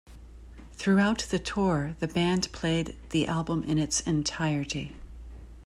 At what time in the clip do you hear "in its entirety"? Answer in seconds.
3.63-4.95